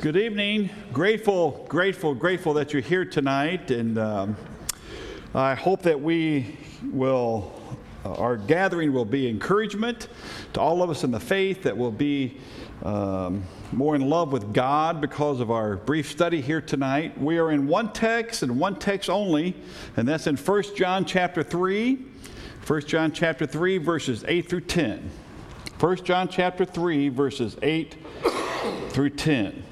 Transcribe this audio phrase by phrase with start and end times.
[0.00, 0.70] Good evening.
[0.92, 3.72] Grateful, grateful, grateful that you're here tonight.
[3.72, 4.36] And um,
[5.34, 6.56] I hope that we
[6.92, 7.52] will,
[8.04, 10.06] uh, our gathering will be encouragement
[10.52, 12.38] to all of us in the faith, that will be
[12.84, 13.42] um,
[13.72, 17.20] more in love with God because of our brief study here tonight.
[17.20, 19.56] We are in one text and one text only,
[19.96, 21.98] and that's in 1 John chapter 3.
[22.66, 25.10] 1 John chapter 3, verses 8 through 10.
[25.80, 27.96] 1 John chapter 3, verses 8
[28.90, 29.64] through 10.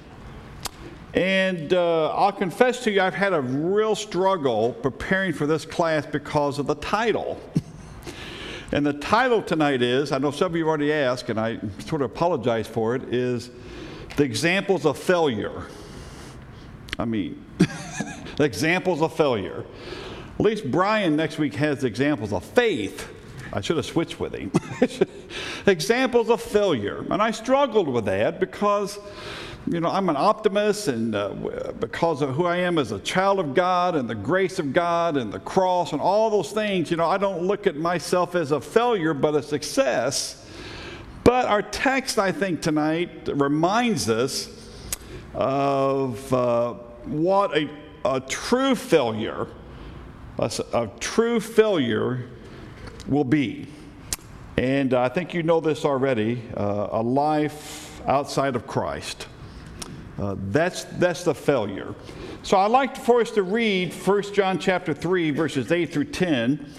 [1.15, 6.07] And uh, I'll confess to you, I've had a real struggle preparing for this class
[6.07, 7.41] because of the title.
[8.73, 12.03] and the title tonight is I know some of you already asked, and I sort
[12.03, 13.51] of apologize for it is
[14.17, 15.67] The Examples of Failure.
[16.97, 17.45] I mean,
[18.39, 19.65] examples of failure.
[20.39, 23.09] At least Brian next week has examples of faith.
[23.53, 24.53] I should have switched with him.
[25.67, 27.05] examples of failure.
[27.11, 28.99] And I struggled with that because
[29.67, 31.33] you know, I'm an optimist, and uh,
[31.79, 35.17] because of who I am as a child of God and the grace of God
[35.17, 38.53] and the cross and all those things, you know, I don't look at myself as
[38.53, 40.47] a failure but a success.
[41.25, 44.49] But our text, I think, tonight reminds us
[45.35, 47.71] of uh, what a,
[48.05, 49.47] a true failure,
[50.39, 52.31] a, a true failure
[53.07, 53.69] will be.
[54.57, 59.27] And I think you know this already uh, a life outside of Christ.
[60.21, 61.95] Uh, that's, that's the failure.
[62.43, 66.73] So I'd like for us to read 1 John chapter 3, verses 8 through 10.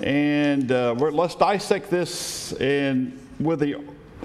[0.00, 3.76] And uh, let's dissect this and with the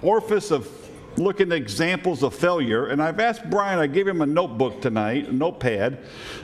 [0.01, 0.69] orifice of
[1.17, 2.87] looking at examples of failure.
[2.87, 5.99] And I've asked Brian, I gave him a notebook tonight, a notepad.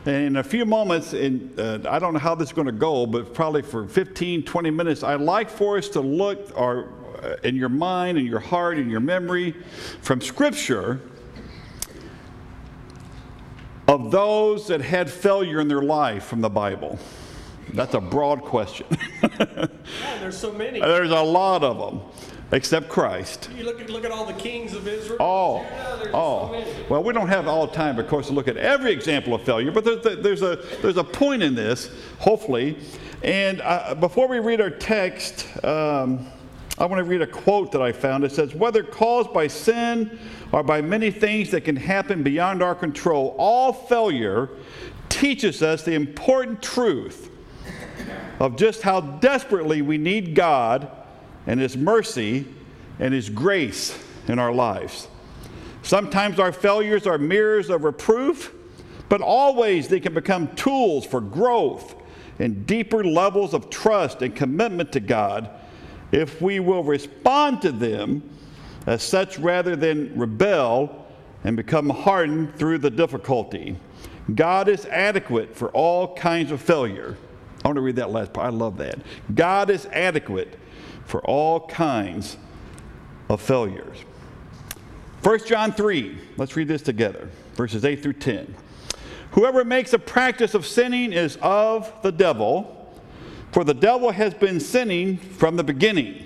[0.06, 2.74] And in a few moments, and uh, I don't know how this is going to
[2.74, 6.92] go, but probably for 15, 20 minutes, I'd like for us to look or,
[7.24, 9.56] uh, in your mind and your heart and your memory
[10.02, 11.00] from Scripture
[13.90, 17.00] of those that had failure in their life from the Bible?
[17.74, 18.86] That's a broad question.
[19.40, 19.68] yeah,
[20.20, 20.80] there's so many.
[20.80, 22.02] There's a lot of them,
[22.52, 23.50] except Christ.
[23.58, 25.18] You look at, look at all the kings of Israel.
[25.20, 25.66] Oh,
[25.98, 26.64] Judah, oh.
[26.64, 29.34] So well, we don't have all the time, of course, to look at every example
[29.34, 32.78] of failure, but there's, there's, a, there's a point in this, hopefully.
[33.24, 36.28] And uh, before we read our text, um,
[36.78, 38.24] I want to read a quote that I found.
[38.24, 40.18] It says, Whether caused by sin
[40.52, 44.50] or by many things that can happen beyond our control, all failure
[45.10, 47.30] teaches us the important truth
[48.40, 50.90] of just how desperately we need God
[51.46, 52.46] and His mercy
[53.00, 55.08] and His grace in our lives.
[55.82, 58.54] Sometimes our failures are mirrors of reproof,
[59.08, 61.96] but always they can become tools for growth
[62.38, 65.50] and deeper levels of trust and commitment to God
[66.12, 68.24] if we will respond to them
[68.90, 71.06] as such rather than rebel
[71.44, 73.78] and become hardened through the difficulty.
[74.34, 77.16] God is adequate for all kinds of failure.
[77.64, 78.48] I want to read that last part.
[78.48, 78.98] I love that.
[79.36, 80.58] God is adequate
[81.06, 82.38] for all kinds
[83.30, 84.00] of failures.
[85.22, 88.56] 1 John 3, let's read this together, verses 8 through 10.
[89.34, 92.76] Whoever makes a practice of sinning is of the devil
[93.52, 96.26] for the devil has been sinning from the beginning.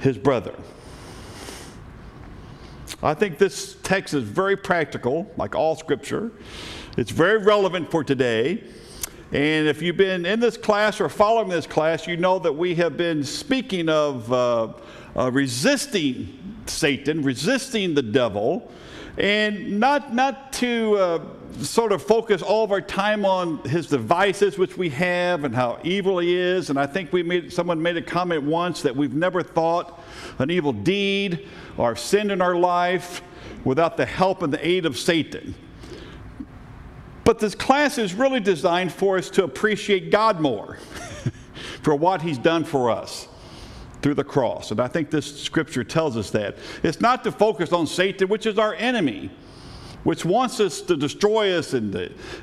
[0.00, 0.54] his brother.
[3.02, 6.32] I think this text is very practical, like all scripture.
[6.96, 8.64] It's very relevant for today.
[9.32, 12.74] And if you've been in this class or following this class, you know that we
[12.74, 14.72] have been speaking of uh,
[15.16, 18.70] uh, resisting Satan, resisting the devil,
[19.18, 20.96] and not, not to.
[20.96, 21.24] Uh,
[21.62, 25.78] sort of focus all of our time on his devices, which we have, and how
[25.82, 26.70] evil he is.
[26.70, 30.00] And I think we made, someone made a comment once that we've never thought
[30.38, 33.22] an evil deed or sin in our life
[33.64, 35.54] without the help and the aid of Satan.
[37.24, 40.78] But this class is really designed for us to appreciate God more
[41.82, 43.28] for what he's done for us
[44.02, 44.70] through the cross.
[44.70, 46.56] And I think this scripture tells us that.
[46.82, 49.30] It's not to focus on Satan, which is our enemy
[50.02, 51.94] which wants us to destroy us and,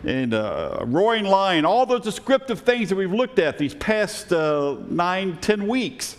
[0.04, 4.32] and uh, a roaring lion, all those descriptive things that we've looked at these past
[4.32, 6.18] uh, nine, ten weeks.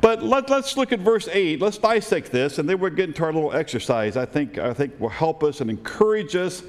[0.00, 1.60] But let, let's look at verse 8.
[1.60, 4.16] Let's dissect this, and then we'll get into our little exercise.
[4.16, 6.62] I think, I think will help us and encourage us.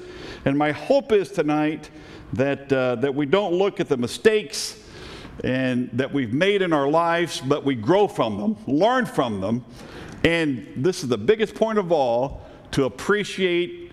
[0.44, 1.90] And my hope is tonight
[2.32, 4.82] that, uh, that we don't look at the mistakes
[5.44, 9.64] and that we've made in our lives, but we grow from them, learn from them.
[10.24, 12.42] And this is the biggest point of all
[12.72, 13.92] to appreciate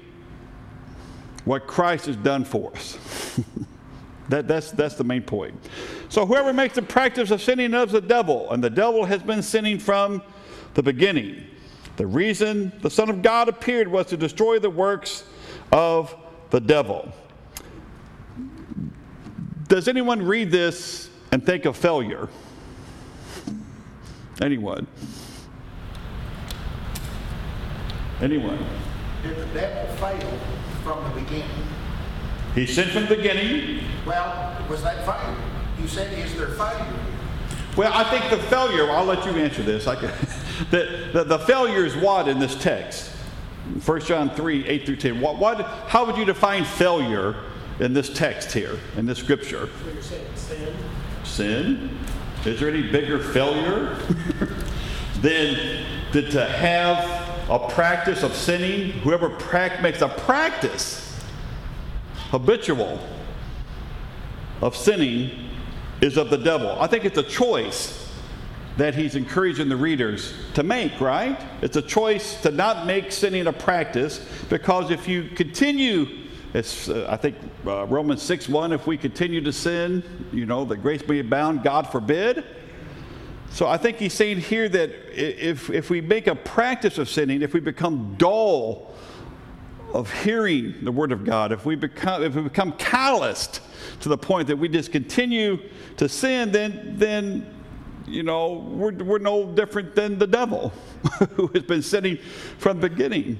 [1.46, 3.40] what Christ has done for us.
[4.30, 5.56] that, that's, that's the main point.
[6.10, 9.44] So, whoever makes the practice of sinning of the devil, and the devil has been
[9.44, 10.24] sinning from
[10.74, 11.46] the beginning.
[11.98, 15.24] The reason the Son of God appeared was to destroy the works
[15.72, 16.16] of
[16.50, 17.12] the devil.
[19.68, 22.30] Does anyone read this and think of failure?
[24.42, 24.88] Anyone?
[28.22, 28.66] Anyone?
[29.24, 30.40] Did the devil fail
[30.84, 31.50] from the beginning?
[32.54, 33.84] He sinned from the beginning.
[34.06, 35.38] Well, was that failure?
[35.82, 36.86] You said, is there failure?
[37.76, 39.88] Well, I think the failure, I'll let you answer this.
[39.88, 40.12] I can,
[40.72, 43.12] the, the, the failure is what in this text?
[43.84, 45.22] 1 John 3, 8 through 10.
[45.22, 47.36] What, what, how would you define failure
[47.80, 49.70] in this text here, in this scripture?
[49.84, 50.76] So you're saying sin?
[51.26, 51.98] Sin?
[52.46, 53.96] Is there any bigger failure
[55.22, 58.92] than, than to have a practice of sinning?
[59.00, 61.20] Whoever pra- makes a practice,
[62.30, 63.00] habitual,
[64.62, 65.50] of sinning
[66.02, 66.78] is of the devil.
[66.80, 68.06] I think it's a choice
[68.78, 71.42] that he's encouraging the readers to make, right?
[71.62, 74.20] It's a choice to not make sinning a practice
[74.50, 76.25] because if you continue,
[76.56, 77.36] it's, uh, I think
[77.68, 81.64] uh, Romans 6 1, if we continue to sin, you know, that grace be abound,
[81.64, 82.46] God forbid.
[83.50, 87.42] So I think he's saying here that if, if we make a practice of sinning,
[87.42, 88.94] if we become dull
[89.94, 93.60] of hearing the word of God, if we become, if we become calloused
[94.00, 95.60] to the point that we just continue
[95.98, 97.54] to sin, then, then
[98.08, 100.70] you know, we're, we're no different than the devil
[101.32, 102.18] who has been sinning
[102.60, 103.40] from the beginning.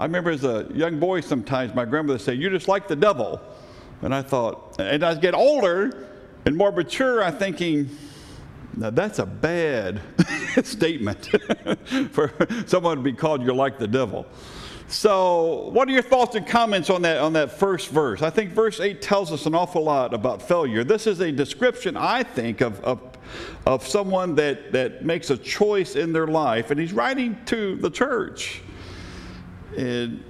[0.00, 3.38] I remember as a young boy sometimes my grandmother say, You're just like the devil.
[4.00, 6.08] And I thought, and as I get older
[6.46, 7.90] and more mature, I'm thinking,
[8.74, 10.00] now that's a bad
[10.62, 11.26] statement
[12.12, 12.32] for
[12.66, 14.24] someone to be called you're like the devil.
[14.88, 18.22] So, what are your thoughts and comments on that on that first verse?
[18.22, 20.82] I think verse 8 tells us an awful lot about failure.
[20.82, 23.02] This is a description, I think, of, of,
[23.66, 27.90] of someone that, that makes a choice in their life, and he's writing to the
[27.90, 28.62] church.
[29.80, 30.22] And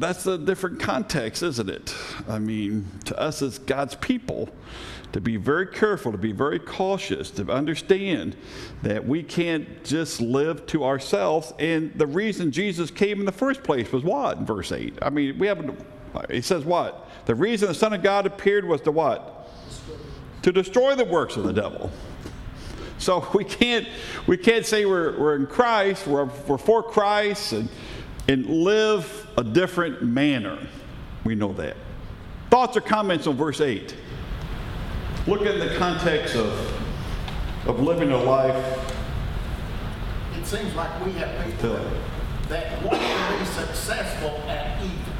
[0.00, 1.94] that's a different context, isn't it?
[2.28, 4.48] I mean, to us as God's people,
[5.12, 8.36] to be very careful, to be very cautious, to understand
[8.82, 11.52] that we can't just live to ourselves.
[11.60, 14.98] And the reason Jesus came in the first place was what in verse 8?
[15.02, 15.78] I mean, we haven't,
[16.28, 17.08] he says what?
[17.26, 19.48] The reason the Son of God appeared was to what?
[20.42, 21.92] To destroy the works of the devil.
[22.98, 23.86] So we can't,
[24.26, 27.68] we can't say we're, we're in Christ, we're, we're for Christ, and,
[28.30, 30.56] and live a different manner.
[31.24, 31.76] We know that.
[32.48, 33.92] Thoughts or comments on verse 8?
[35.26, 36.48] Look in the context of,
[37.66, 38.54] of living a life.
[40.38, 41.80] It seems like we have people
[42.48, 45.12] that want to be successful at evil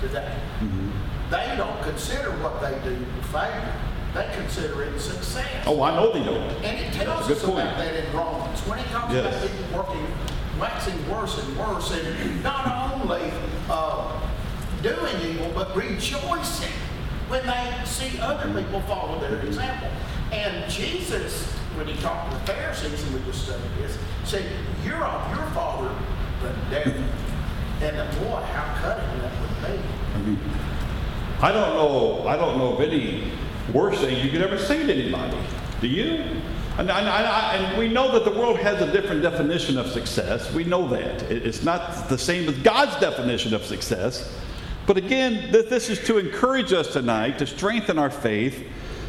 [0.00, 0.32] today.
[0.60, 0.90] Mm-hmm.
[1.30, 3.74] They don't consider what they do failure.
[4.14, 5.64] They consider it success.
[5.66, 6.36] Oh, I know they don't.
[6.62, 7.58] And it tells That's a good us point.
[7.66, 8.60] about that in Romans.
[8.68, 9.44] When it talks Yes.
[9.44, 10.06] about people working,
[10.62, 13.32] waxing worse and worse, and not only
[13.68, 14.20] uh,
[14.80, 16.70] doing evil, but rejoicing
[17.28, 19.88] when they see other people follow their example.
[20.30, 24.48] And Jesus, when he talked to the Pharisees, and we just studied this, said,
[24.84, 25.92] You're of your father,
[26.42, 27.02] the devil.
[27.80, 30.38] And the boy, how cutting that would be.
[31.40, 32.28] I don't know.
[32.28, 33.32] I don't know of any
[33.74, 35.36] worse thing you could ever say to anybody.
[35.80, 36.24] Do you?
[36.78, 40.52] And, and, we know that the world has a different definition of success.
[40.54, 44.34] We know that it's not the same as God's definition of success.
[44.86, 48.66] But again, th- this is to encourage us tonight to strengthen our faith,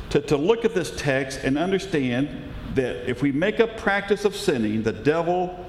[0.10, 2.30] to, to look at this text and understand
[2.76, 5.66] that if we make a practice of sinning, the devil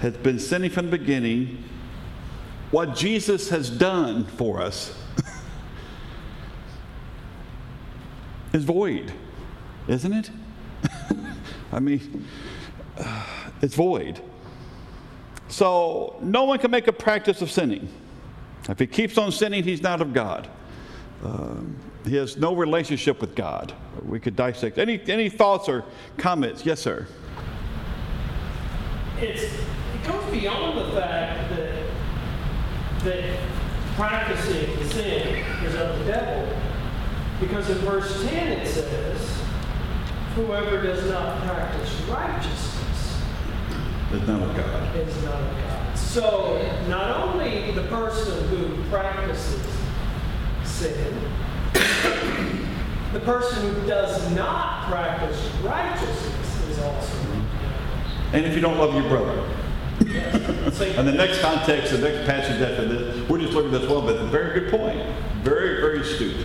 [0.00, 1.64] has been sinning from the beginning.
[2.70, 4.94] What Jesus has done for us
[8.52, 9.10] is void,
[9.88, 10.30] isn't it?
[11.72, 12.26] I mean,
[13.62, 14.20] it's void.
[15.48, 17.88] So no one can make a practice of sinning.
[18.68, 20.48] If he keeps on sinning, he's not of God.
[21.22, 23.72] Um, he has no relationship with God.
[24.02, 24.78] We could dissect.
[24.78, 25.84] Any, any thoughts or
[26.18, 26.66] comments?
[26.66, 27.06] Yes, sir.
[29.20, 31.84] It's, it goes beyond the fact that,
[33.04, 33.38] that
[33.94, 36.58] practicing sin is of the devil.
[37.40, 39.43] Because in verse 10 it says,
[40.34, 43.22] whoever does not practice righteousness
[44.12, 44.96] is none of God.
[44.96, 45.98] is not of God.
[45.98, 49.64] So not only the person who practices
[50.64, 51.14] sin,
[53.12, 58.78] the person who does not practice righteousness is also not of And if you don't
[58.78, 59.48] love your brother.
[60.72, 63.88] See, And the next context, the next passage after this, we're just looking at this
[63.88, 65.00] one, but very good point.
[65.44, 66.44] Very, very astute.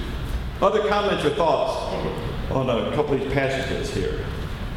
[0.61, 4.25] Other comments or thoughts on a couple of these passages here?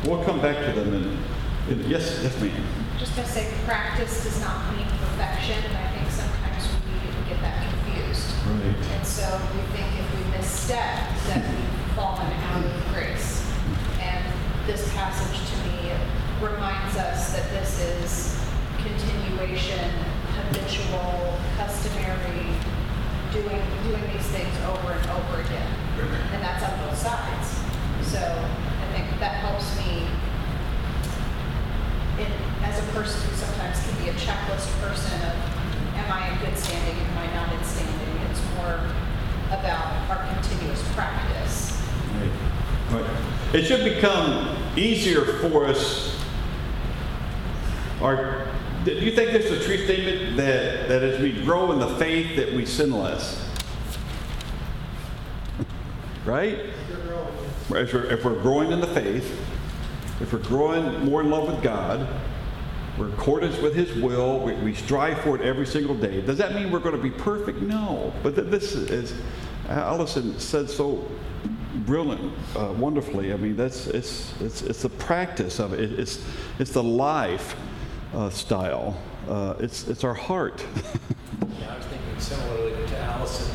[0.05, 2.51] We'll come back to them in, in yes, yes, ma'am.
[2.99, 7.71] Just gonna say, practice does not mean perfection, and I think sometimes we get that
[7.71, 8.31] confused.
[8.47, 8.97] Right.
[8.97, 10.77] And so we think if we misstep,
[11.29, 13.47] that we've fallen out of grace.
[14.01, 14.25] And
[14.67, 15.93] this passage to me
[16.41, 18.43] reminds us that this is
[18.79, 19.91] continuation,
[20.35, 22.51] habitual, customary,
[23.33, 25.73] doing, doing these things over and over again.
[26.33, 27.62] And that's on both sides.
[28.13, 30.05] So I think that helps me
[32.23, 32.31] in,
[32.63, 35.35] as a person who sometimes can be a checklist person of,
[35.97, 38.21] am I in good standing, and am I not in standing?
[38.31, 38.81] It's more
[39.49, 41.81] about our continuous practice.
[42.91, 43.01] Right.
[43.01, 43.55] Right.
[43.55, 46.15] It should become easier for us.
[48.03, 48.47] Or,
[48.85, 52.37] do you think there's a true statement that, that as we grow in the faith
[52.37, 53.43] that we sin less?
[56.25, 56.59] right?
[56.89, 57.02] you're growing.
[57.71, 59.41] If we're, if we're growing in the faith,
[60.21, 62.07] if we're growing more in love with God,
[62.99, 66.21] we're in accordance with His will, we, we strive for it every single day.
[66.21, 67.61] Does that mean we're going to be perfect?
[67.63, 68.13] No.
[68.23, 69.15] But th- this is,
[69.69, 71.11] Allison said so
[71.87, 73.33] brilliant, uh, wonderfully.
[73.33, 75.99] I mean, that's it's it's it's the practice of it.
[75.99, 76.23] It's
[76.59, 77.57] it's the life
[78.15, 79.01] uh, style.
[79.29, 80.65] Uh, it's it's our heart.
[81.61, 83.55] Yeah, I was thinking similarly to Allison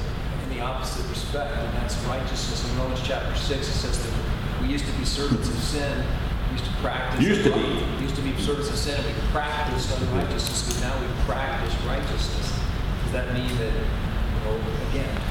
[0.58, 2.68] the opposite respect, and that's righteousness.
[2.68, 6.04] In Romans chapter 6, it says that we used to be servants of sin,
[6.48, 7.22] we used to practice.
[7.22, 8.02] Used to be.
[8.02, 12.58] Used to be servants of sin, and we practiced unrighteousness, but now we practice righteousness.
[13.04, 14.58] Does that mean that, you know,
[14.90, 15.22] again,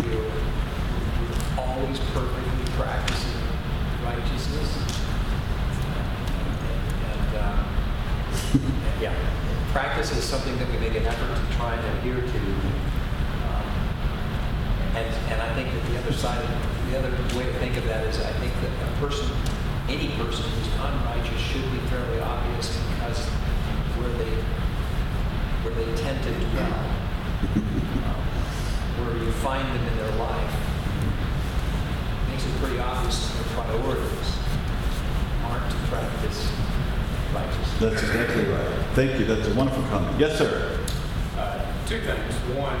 [0.00, 3.36] we're, we're always perfectly practicing
[4.02, 4.78] righteousness?
[7.04, 7.64] And, uh,
[9.02, 9.14] yeah,
[9.72, 12.89] practice is something that we make an effort to try and adhere to.
[14.96, 17.84] And, and I think that the other side, of the other way to think of
[17.84, 19.30] that is I think that a person,
[19.88, 23.18] any person who's unrighteous should be fairly obvious because
[23.98, 24.34] where they,
[25.62, 28.20] where they tend to dwell, um,
[28.98, 30.54] where you find them in their life,
[32.28, 34.28] makes it pretty obvious that their priorities
[35.46, 36.50] aren't to practice
[37.32, 37.78] righteousness.
[37.78, 38.86] that's exactly right.
[38.94, 39.24] Thank you.
[39.24, 40.18] That's a wonderful comment.
[40.18, 40.78] Yes, sir.
[41.36, 42.34] Uh, Two things.
[42.58, 42.80] One,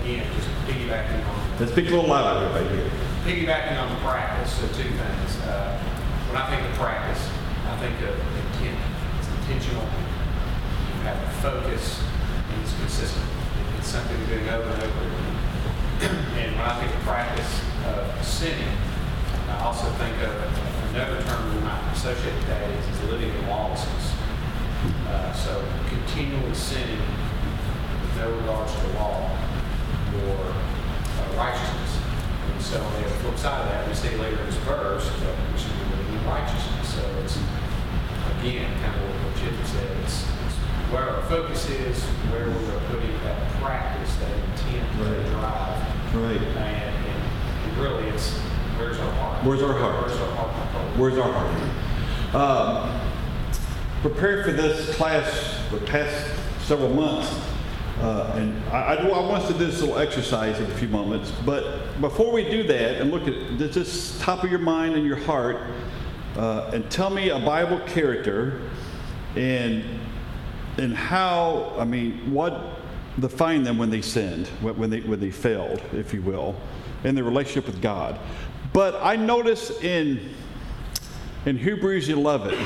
[0.00, 2.90] again, just piggybacking on, Let's speak a little louder, everybody here.
[3.26, 5.30] piggybacking on the practice, so two things.
[5.42, 5.74] Uh,
[6.30, 7.18] When I think of practice,
[7.66, 8.78] I think of intent.
[9.18, 9.82] It's intentional.
[9.82, 11.98] You have a focus,
[12.52, 13.26] and it's consistent.
[13.78, 15.36] It's something you're doing over and over again.
[16.38, 17.50] And when I think of practice
[17.90, 18.76] of sinning,
[19.50, 20.34] I also think of
[20.94, 24.14] another term we might associate with that is, is living in lawlessness.
[25.10, 27.02] Uh, So continually sinning
[27.98, 29.26] with no regards to the law
[30.22, 30.54] or
[31.38, 31.92] righteousness.
[32.52, 35.34] And so on the flip side of that, we see later in this verse that
[35.52, 36.94] we should be living in righteousness.
[36.94, 37.38] So it's,
[38.40, 40.56] again, kind of what Chip said, it's, it's
[40.90, 42.02] where our focus is,
[42.34, 45.16] where we're putting that practice, that intent, Right.
[45.16, 46.14] that drive.
[46.14, 46.42] Right.
[46.42, 46.98] And, and
[47.64, 48.32] and really, it's,
[48.76, 49.44] where's our heart?
[49.44, 50.02] Where's our heart?
[50.02, 50.96] Where's our heart?
[50.98, 51.54] Where's our heart?
[52.34, 53.00] Um,
[54.02, 56.26] prepared for this class the past
[56.66, 57.28] several months,
[58.00, 60.88] uh, and I, I, I want us to do this little exercise in a few
[60.88, 61.32] moments.
[61.44, 65.16] But before we do that, and look at this, top of your mind and your
[65.16, 65.58] heart,
[66.36, 68.60] uh, and tell me a Bible character,
[69.34, 69.84] and
[70.76, 72.78] and how I mean what
[73.18, 76.54] defined them when they sinned, when they when they failed, if you will,
[77.02, 78.18] in their relationship with God.
[78.72, 80.34] But I notice in
[81.46, 82.56] in Hebrews 11,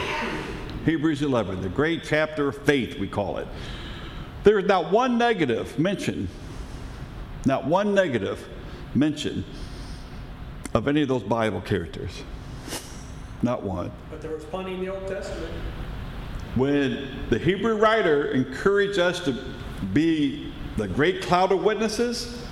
[0.85, 3.47] Hebrews 11, the great chapter of faith, we call it,
[4.45, 6.29] there is not one negative mention,
[7.45, 8.49] not one negative
[8.95, 9.45] mention
[10.75, 12.23] of any of those Bible characters.
[13.43, 13.91] Not one.
[14.11, 15.53] But there was plenty in the Old Testament.
[16.55, 19.37] When the Hebrew writer encouraged us to
[19.93, 22.47] be the great cloud of witnesses,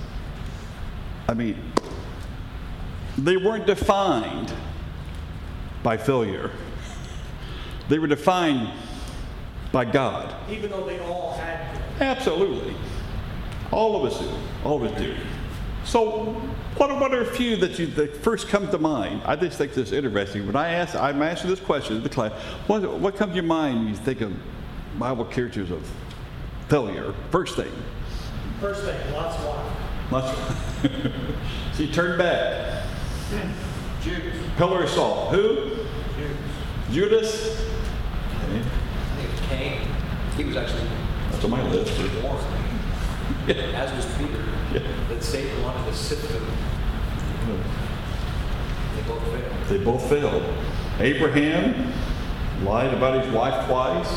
[1.27, 1.71] I mean,
[3.17, 4.53] they weren't defined
[5.83, 6.51] by failure.
[7.89, 8.69] They were defined
[9.71, 10.35] by God.
[10.49, 11.70] Even though they all had.
[12.01, 12.73] Absolutely.
[13.71, 14.29] All of us do.
[14.65, 15.15] All of us do.
[15.85, 16.33] So,
[16.77, 19.21] what, what are a few that you that first come to mind?
[19.25, 20.45] I just think this is interesting.
[20.45, 22.31] When I ask, I'm asking this question in the class.
[22.67, 24.33] What, what comes to your mind when you think of
[24.97, 25.87] Bible characters of
[26.69, 27.13] failure?
[27.29, 27.71] First thing.
[28.59, 29.71] First thing, lots of water.
[30.11, 32.83] Let's see, turn back.
[34.01, 34.35] Judas.
[34.57, 35.33] Pillar of salt.
[35.33, 35.85] Who?
[36.91, 37.61] Judas.
[38.43, 39.81] Okay, I think it's Cain.
[40.35, 40.87] He was actually
[41.31, 41.97] That's on my list.
[42.21, 42.37] born,
[43.47, 44.43] as was Peter.
[44.73, 44.81] Yeah.
[45.07, 46.43] But Satan wanted to sift them.
[46.43, 47.81] Hmm.
[48.95, 49.67] They both failed.
[49.69, 50.43] They both failed.
[50.99, 51.93] Abraham
[52.65, 54.09] lied about his wife twice.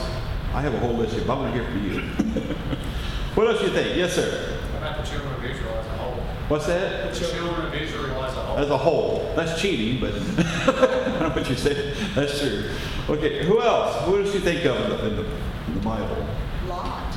[0.53, 2.01] I have a whole list here, but I want to hear from you.
[3.35, 3.97] what else do you think?
[3.97, 4.59] Yes, sir.
[4.73, 6.15] What about the children of Israel as a whole?
[6.49, 7.15] What's that?
[7.15, 8.59] The children of Israel as a whole.
[8.59, 9.33] As a whole.
[9.37, 10.13] That's cheating, but
[10.45, 11.95] I don't know what you said.
[12.15, 12.71] That's true.
[13.09, 14.05] Okay, who else?
[14.05, 15.25] Who else do you think of in the, in the,
[15.69, 16.27] in the Bible?
[16.69, 17.17] Lot,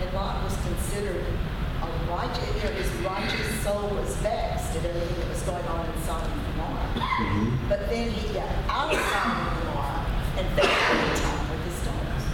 [0.00, 1.24] and Lot was considered
[1.82, 5.86] a righteous, you know, his righteous soul was vexed at everything that was going on
[5.86, 7.58] in Sodom and Gomorrah.
[7.68, 10.06] But then he got out of Sodom and Gomorrah
[10.38, 12.24] and fell time with his daughters.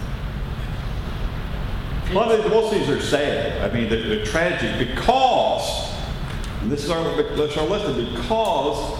[2.09, 3.61] A lot of these, these are sad.
[3.61, 5.91] I mean, they're, they're tragic because,
[6.61, 8.99] and this is our, this is our lesson, because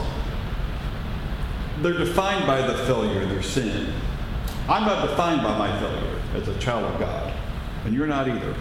[1.81, 3.93] they're defined by the failure of their sin.
[4.69, 7.32] I'm not defined by my failure as a child of God,
[7.85, 8.55] and you're not either.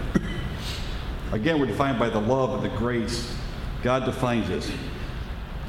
[1.31, 3.35] Again, we're defined by the love and the grace.
[3.81, 4.71] God defines us.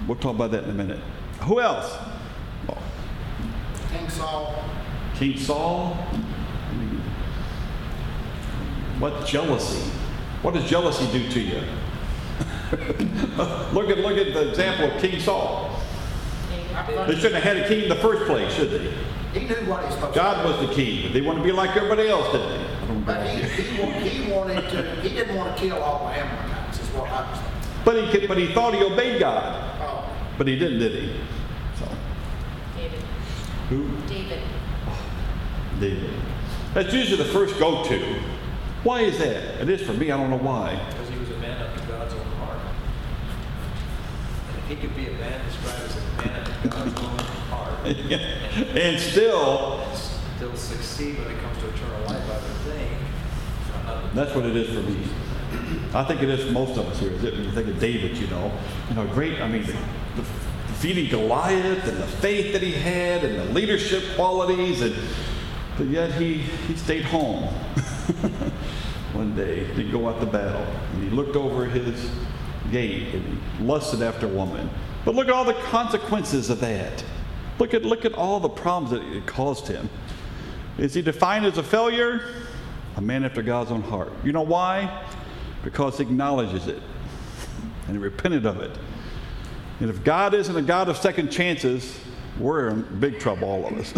[0.07, 1.01] We'll talk about that in a minute.
[1.43, 1.97] Who else?
[2.69, 2.79] Oh,
[3.91, 4.65] King Saul.
[5.15, 5.95] King Saul.
[8.99, 9.91] What jealousy?
[10.43, 11.63] What does jealousy do to you?
[13.73, 15.81] look at look at the example of King Saul.
[17.07, 19.39] They shouldn't have had a king in the first place, should they?
[19.39, 21.53] He knew what he's supposed to God was the king, but they want to be
[21.53, 22.74] like everybody else, didn't they?
[23.07, 23.43] I don't do.
[23.43, 26.89] But he, he, he wanted to, he didn't want to kill all the Amalekites, is
[26.89, 27.55] what I was thinking.
[27.85, 31.21] But he but he thought he obeyed God, Oh, but he didn't, did he?
[31.79, 31.89] So
[32.77, 33.01] David.
[33.69, 33.89] who?
[34.07, 34.41] David.
[34.87, 34.99] Oh,
[35.81, 36.11] David.
[36.73, 38.21] That's usually the first go-to.
[38.85, 39.61] Why is that?
[39.61, 40.11] It is for me.
[40.11, 40.81] I don't know why.
[40.91, 42.59] Because he was a man after God's own heart.
[44.49, 47.87] And if he could be a man described as a man after God's own heart,
[48.77, 52.90] and still, still succeed when it comes to eternal life, I would think.
[54.14, 54.96] I'm That's what it is for me.
[55.92, 57.11] I think it is for most of us here.
[57.11, 58.53] When you think of David, you know,
[58.88, 59.40] you know, great.
[59.40, 60.22] I mean, the, the
[60.68, 64.94] defeating Goliath and the faith that he had and the leadership qualities, and
[65.77, 66.35] but yet he
[66.68, 67.42] he stayed home
[69.14, 69.66] one day.
[69.74, 72.09] Didn't go out to battle, and he looked over his
[72.70, 73.24] gate and
[73.59, 74.70] he lusted after woman.
[75.05, 77.03] But look at all the consequences of that.
[77.59, 79.90] Look at look at all the problems that it caused him.
[80.79, 82.43] Is he defined as a failure?
[82.96, 84.12] A man after God's own heart.
[84.22, 85.04] You know why?
[85.62, 86.83] Because he acknowledges it
[87.87, 88.76] and he repented of it.
[89.80, 91.98] And if God isn't a God of second chances,
[92.38, 93.92] we're in big trouble, all of us,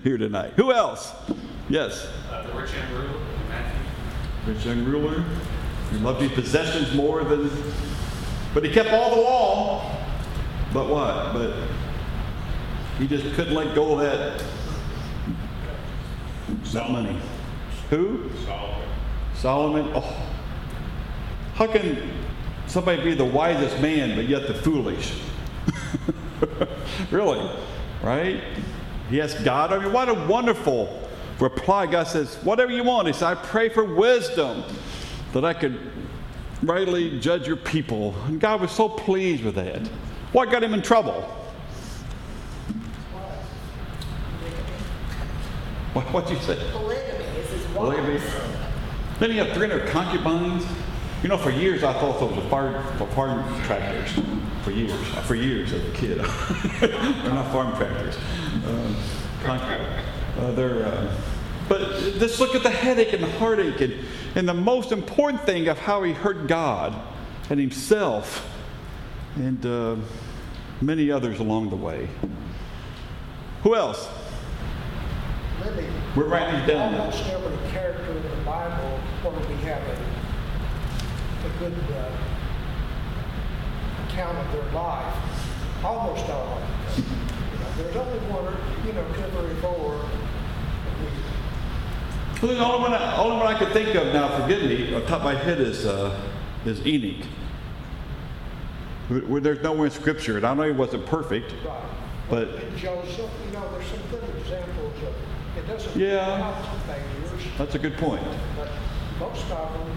[0.02, 0.52] here tonight.
[0.56, 1.12] Who else?
[1.68, 2.06] Yes.
[2.30, 4.52] Uh, the rich young ruler Matthew.
[4.54, 5.24] Rich young ruler.
[5.90, 7.50] He loved his possessions more than.
[8.52, 9.96] But he kept all the law.
[10.72, 11.32] But what?
[11.32, 11.56] But
[12.98, 14.44] he just couldn't let go of that.
[16.72, 17.18] That money.
[17.94, 18.28] Who?
[18.44, 18.88] Solomon.
[19.36, 19.92] Solomon.
[19.94, 20.26] Oh.
[21.54, 22.10] How can
[22.66, 25.14] somebody be the wisest man but yet the foolish?
[27.12, 27.48] really?
[28.02, 28.42] Right?
[29.10, 29.72] He asked God.
[29.72, 31.86] I mean, what a wonderful reply.
[31.86, 33.06] God says, whatever you want.
[33.06, 34.64] He said, I pray for wisdom
[35.32, 35.78] that I could
[36.64, 38.16] rightly judge your people.
[38.26, 39.86] And God was so pleased with that.
[40.32, 41.22] What got him in trouble?
[45.92, 47.13] What, what'd you say?
[47.74, 48.40] Polygamy is his wife.
[48.40, 48.54] Polygamy.
[49.20, 50.64] Then he had 300 concubines.
[51.22, 54.24] You know, for years I thought those were farm, for farm tractors.
[54.62, 54.92] For years,
[55.26, 56.18] for years as a kid.
[56.80, 58.16] they're not farm tractors.
[58.66, 58.96] Um,
[59.42, 60.02] concu-
[60.38, 60.86] uh, they're.
[60.86, 61.16] Uh,
[61.68, 61.80] but
[62.18, 63.94] just look at the headache and the heartache, and,
[64.34, 66.94] and the most important thing of how he hurt God
[67.48, 68.46] and himself,
[69.36, 69.96] and uh,
[70.82, 72.08] many others along the way.
[73.62, 74.08] Who else?
[75.64, 75.86] Libby.
[76.16, 77.00] We're writing these down now.
[77.04, 79.96] Almost every character in the Bible where we have a,
[81.46, 82.10] a good uh,
[84.08, 85.14] account of their life,
[85.84, 87.04] almost all of them.
[87.52, 90.08] You know, there's only one, you know, two or four.
[92.42, 95.02] Well, the only one, I, only one I could think of now, forgive me, on
[95.06, 96.20] top of my head is, uh,
[96.64, 97.26] is Enoch.
[99.08, 101.80] Where- where there's nowhere in Scripture, and I know he wasn't perfect, Right.
[102.30, 105.14] But- Joseph, you know, there's some good examples of,
[105.56, 105.96] it doesn't.
[106.00, 106.54] Yeah.
[106.86, 108.22] Failures, that's a good point.
[108.56, 108.68] but
[109.18, 109.96] most of them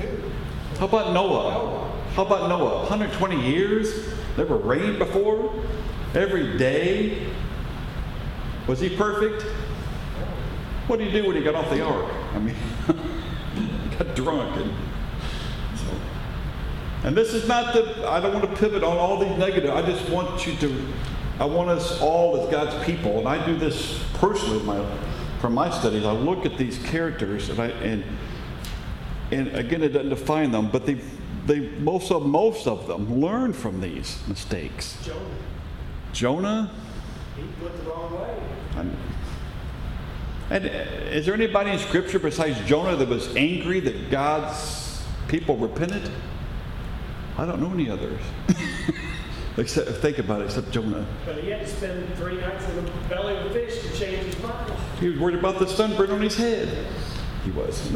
[0.00, 0.30] do.
[0.78, 1.90] How about Noah?
[2.14, 2.80] How about Noah?
[2.80, 4.12] 120 years?
[4.36, 5.54] Never rained before?
[6.14, 7.26] Every day?
[8.66, 9.42] Was he perfect?
[10.86, 12.12] What did he do when he got off the ark?
[12.34, 12.54] I mean,
[13.56, 14.70] he got drunk and
[15.78, 15.86] so.
[17.04, 19.70] And this is not the, I don't want to pivot on all these negative.
[19.70, 20.86] I just want you to,
[21.38, 24.84] I want us all as God's people, and I do this personally my,
[25.40, 26.04] from my studies.
[26.04, 28.04] I look at these characters and I, and,
[29.30, 31.00] and again, it doesn't define them, but they,
[31.46, 34.96] they, most of, most of them learn from these mistakes.
[35.04, 35.20] Jonah,
[36.12, 36.70] Jonah,
[37.36, 38.36] he went the wrong way.
[38.76, 38.96] I'm-
[40.50, 40.68] and uh,
[41.10, 46.10] is there anybody in Scripture besides Jonah that was angry that God's people repented?
[47.38, 48.20] I don't know any others.
[49.56, 50.98] except think about it, except Jonah.
[50.98, 53.98] Uh, but he had to spend three nights in the belly of a fish to
[53.98, 54.72] change his mind.
[55.00, 56.86] He was worried about the sunburn on his head.
[57.44, 57.90] He was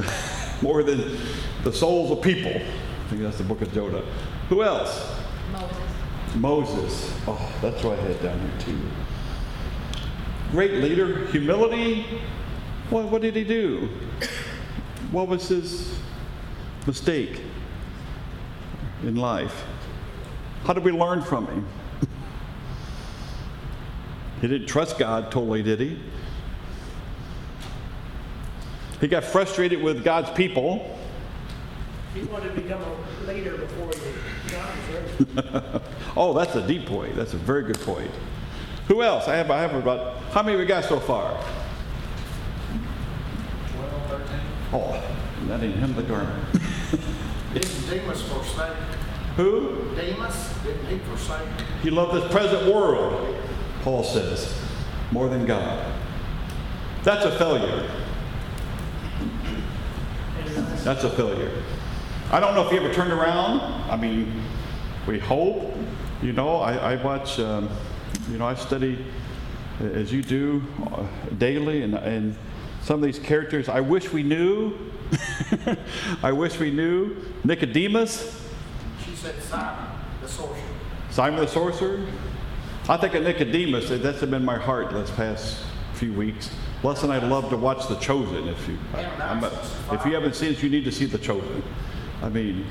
[0.62, 1.18] more than
[1.64, 2.52] the souls of people.
[2.52, 4.02] I think that's the book of Jonah.
[4.48, 5.10] Who else?
[5.52, 5.78] Moses.
[6.36, 7.12] Moses.
[7.26, 8.80] Oh, that's what I had down here too.
[10.50, 12.06] Great leader, humility.
[12.90, 13.88] What, what did he do?
[15.10, 15.98] What was his
[16.86, 17.40] mistake
[19.02, 19.64] in life?
[20.64, 21.66] How did we learn from him?
[24.40, 25.98] He didn't trust God totally, did he?
[29.00, 30.96] He got frustrated with God's people.
[32.14, 35.84] He wanted to become a leader before he got was ready.
[36.16, 37.14] Oh, that's a deep point.
[37.16, 38.10] That's a very good point.
[38.88, 39.28] Who else?
[39.28, 41.32] I have, I have about, how many we got so far?
[43.76, 44.26] 12, 13?
[44.72, 45.02] Oh,
[45.46, 46.44] that ain't him, the garment.
[47.54, 48.76] Didn't Demas forsake?
[49.38, 49.94] Who?
[49.94, 50.52] Demas,
[51.80, 53.36] he loved this present world,
[53.82, 54.52] Paul says,
[55.12, 55.94] more than God.
[57.04, 57.88] That's a failure.
[60.82, 61.62] That's a failure.
[62.32, 63.60] I don't know if he ever turned around.
[63.88, 64.42] I mean,
[65.06, 65.72] we hope.
[66.20, 67.70] You know, I, I watch, um,
[68.28, 69.06] you know, I study
[69.80, 71.04] uh, as you do uh,
[71.38, 72.36] daily, and, and
[72.82, 74.76] some of these characters, I wish we knew.
[76.24, 77.16] I wish we knew.
[77.44, 78.47] Nicodemus,
[79.18, 79.86] said Simon,
[80.22, 80.56] the sorcerer.
[81.10, 82.06] Simon the sorcerer.
[82.88, 83.88] I think of Nicodemus.
[83.88, 85.58] That's been my heart this past
[85.94, 86.50] few weeks.
[86.82, 88.46] Less than I'd love to watch The Chosen.
[88.48, 91.18] If you, I, I'm a- if you haven't seen it, you need to see The
[91.18, 91.62] Chosen.
[92.22, 92.64] I mean,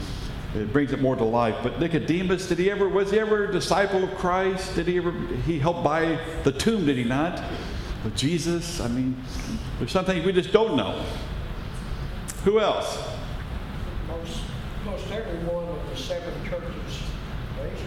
[0.56, 1.56] it brings it more to life.
[1.62, 2.88] But Nicodemus, did he ever?
[2.88, 4.76] Was he ever a disciple of Christ?
[4.76, 5.12] Did he ever?
[5.46, 7.44] He helped buy the tomb, did he not?
[8.06, 8.80] With Jesus.
[8.80, 9.22] I mean,
[9.78, 11.04] there's some things we just don't know.
[12.46, 12.98] Who else?
[14.08, 14.40] Most,
[14.86, 17.02] most every one of the seven churches,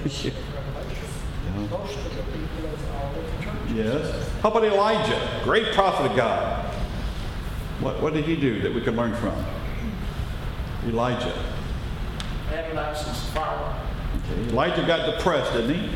[0.02, 3.72] basically, of Revelation, most of the people of all of the churches.
[3.72, 4.30] Yes.
[4.42, 5.40] How about Elijah?
[5.44, 6.74] Great prophet of God.
[7.80, 9.44] What, what did he do that we can learn from?
[10.86, 11.32] Elijah.
[12.48, 13.88] Ananias and Sapphira.
[14.16, 14.50] Okay.
[14.50, 15.90] Elijah got depressed, didn't he?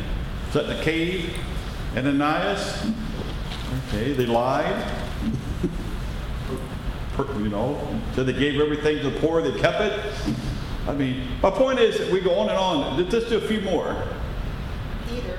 [0.51, 1.37] Sat in the cave.
[1.95, 2.91] And Ananias.
[3.89, 4.91] Okay, they lied.
[7.17, 10.15] You know, said they gave everything to the poor, they kept it.
[10.87, 12.97] I mean, my point is, that we go on and on.
[12.97, 14.07] Let's do a few more.
[15.09, 15.37] Peter,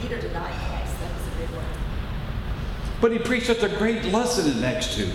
[0.00, 1.64] Peter denied Christ, that was a big one.
[3.00, 5.08] But he preached such a great lesson in Acts 2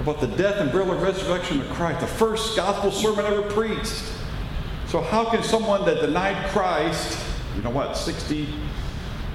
[0.00, 4.02] about the death and burial and resurrection of Christ, the first gospel sermon ever preached.
[4.86, 7.18] So, how can someone that denied Christ,
[7.54, 8.48] you know what, 60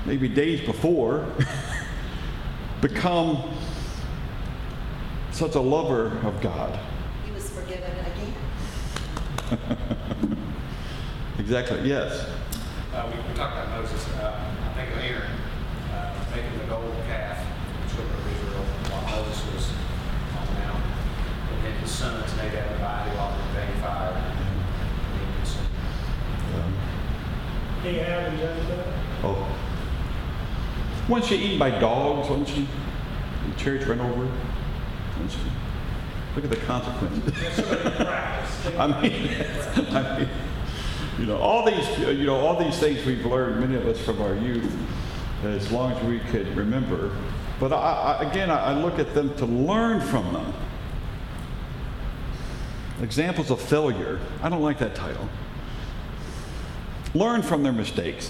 [0.05, 1.25] maybe days before,
[2.81, 3.55] become
[5.31, 6.77] such a lover of God?
[7.25, 8.34] He was forgiven again.
[11.45, 12.27] Exactly, yes.
[12.93, 14.08] Uh, we, we talked about Moses.
[14.15, 15.29] Uh, I think of Aaron
[15.93, 17.38] uh, making the golden calf,
[17.84, 19.69] the children of Israel, while Moses was
[20.39, 20.84] on the mount.
[21.51, 24.13] And then his sons, Nadab and Abihu, offered vain fire.
[24.15, 25.69] And he consumed.
[27.84, 28.93] He had and Jezebel.
[29.23, 29.58] Oh.
[31.10, 32.67] Wasn't she eaten by dogs, wasn't she?
[33.49, 34.38] The church ran over her.
[35.21, 35.64] Wasn't she?
[36.36, 37.60] Look at the consequences.
[38.78, 39.30] I mean,
[39.95, 40.30] I mean,
[41.17, 44.21] you know, all these, you know, all these things we've learned, many of us from
[44.21, 44.69] our youth,
[45.43, 47.15] as long as we could remember.
[47.58, 50.54] But I, I, again, I, look at them to learn from them.
[53.02, 54.19] Examples of failure.
[54.43, 55.30] I don't like that title.
[57.13, 58.30] Learn from their mistakes.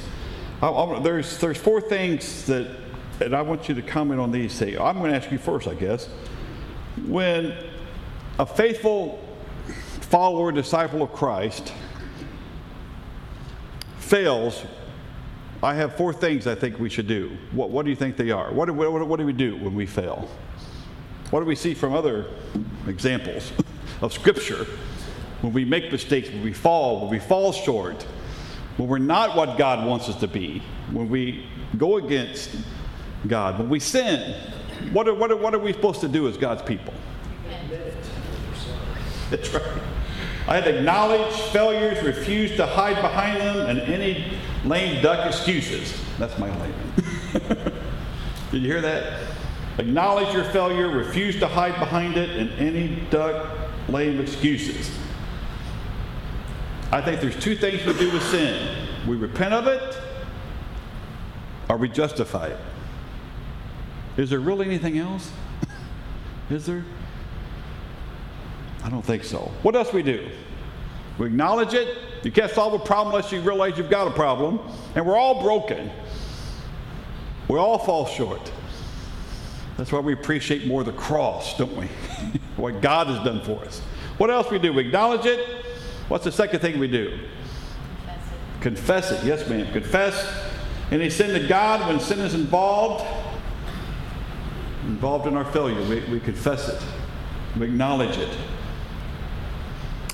[0.62, 2.70] I, there's, there's four things that,
[3.20, 4.54] and I want you to comment on these.
[4.54, 6.08] Say, I'm going to ask you first, I guess.
[7.08, 7.56] When
[8.38, 9.20] a faithful
[10.02, 11.74] follower, disciple of Christ
[13.98, 14.64] fails,
[15.64, 17.38] I have four things I think we should do.
[17.52, 18.52] What, what do you think they are?
[18.52, 20.30] What do, what, what do we do when we fail?
[21.32, 22.28] What do we see from other
[22.88, 23.52] examples
[24.02, 24.68] of Scripture?
[25.42, 28.04] When we make mistakes, when we fall, when we fall short,
[28.78, 32.52] when we're not what God wants us to be, when we go against
[33.28, 34.36] God, when we sin.
[34.92, 36.94] what are, what are, what are we supposed to do as God's people?
[39.30, 39.82] That's right.
[40.48, 46.00] I had to acknowledge failures, refuse to hide behind them, and any lame duck excuses.
[46.20, 46.94] That's my layman.
[48.52, 49.22] Did you hear that?
[49.80, 53.50] Acknowledge your failure, refuse to hide behind it, and any duck
[53.90, 54.92] lame excuses.
[56.92, 60.00] I think there's two things we do with sin we repent of it,
[61.70, 62.60] or we justify it.
[64.18, 65.32] Is there really anything else?
[66.50, 66.86] Is there?
[68.86, 69.52] I don't think so.
[69.64, 70.30] What else we do?
[71.18, 71.98] We acknowledge it.
[72.24, 74.60] You can't solve a problem unless you realize you've got a problem.
[74.94, 75.90] And we're all broken.
[77.48, 78.52] We all fall short.
[79.76, 81.88] That's why we appreciate more the cross, don't we?
[82.58, 83.80] what God has done for us.
[84.20, 84.72] What else we do?
[84.72, 85.66] We acknowledge it.
[86.08, 87.18] What's the second thing we do?
[88.62, 89.26] Confess it.
[89.26, 89.72] Yes, ma'am.
[89.74, 90.32] Confess
[90.92, 93.04] any sin to God when sin is involved.
[94.84, 95.82] Involved in our failure.
[95.90, 96.82] We, we confess it.
[97.58, 98.30] We acknowledge it.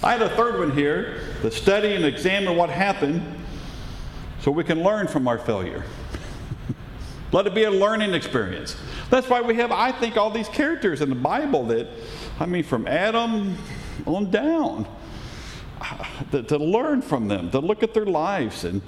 [0.03, 3.21] I had a third one here to study and examine what happened
[4.39, 5.83] so we can learn from our failure.
[7.31, 8.75] Let it be a learning experience.
[9.11, 11.87] That's why we have, I think, all these characters in the Bible that,
[12.39, 13.55] I mean, from Adam
[14.07, 14.87] on down,
[16.31, 18.81] to, to learn from them, to look at their lives and,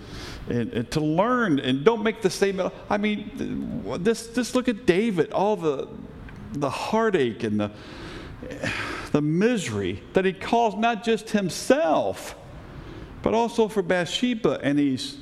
[0.49, 2.60] and, and, to learn and don't make the same.
[2.89, 5.89] I mean, this, just look at David, all the,
[6.54, 7.71] the heartache and the,
[9.13, 12.36] the misery that he caused not just himself,
[13.21, 15.17] but also for Bathsheba and his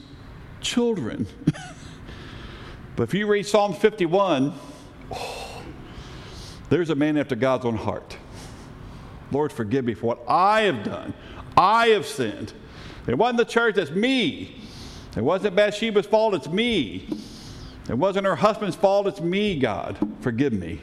[0.62, 1.27] children.
[2.95, 4.54] but if you read Psalm 51,
[5.12, 5.62] oh,
[6.69, 8.15] there's a man after God's own heart.
[9.30, 11.13] Lord, forgive me for what I have done.
[11.58, 12.54] I have sinned.
[13.08, 14.62] It wasn't the church, it's me.
[15.17, 17.10] It wasn't Bathsheba's fault, it's me.
[17.89, 19.97] It wasn't her husband's fault, it's me, God.
[20.21, 20.80] Forgive me.